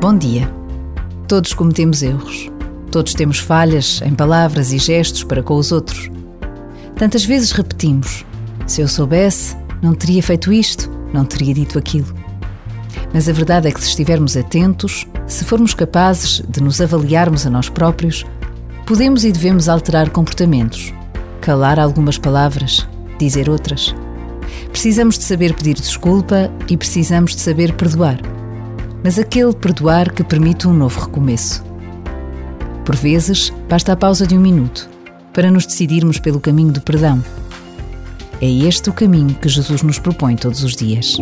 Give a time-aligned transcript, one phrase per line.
[0.00, 0.48] Bom dia.
[1.26, 2.48] Todos cometemos erros.
[2.88, 6.08] Todos temos falhas em palavras e gestos para com os outros.
[6.94, 8.24] Tantas vezes repetimos:
[8.64, 12.14] se eu soubesse, não teria feito isto, não teria dito aquilo.
[13.12, 17.50] Mas a verdade é que, se estivermos atentos, se formos capazes de nos avaliarmos a
[17.50, 18.24] nós próprios,
[18.86, 20.94] podemos e devemos alterar comportamentos,
[21.40, 22.86] calar algumas palavras,
[23.18, 23.92] dizer outras.
[24.70, 28.37] Precisamos de saber pedir desculpa e precisamos de saber perdoar.
[29.02, 31.64] Mas aquele perdoar que permite um novo recomeço.
[32.84, 34.88] Por vezes, basta a pausa de um minuto
[35.32, 37.22] para nos decidirmos pelo caminho do perdão.
[38.40, 41.16] É este o caminho que Jesus nos propõe todos os dias.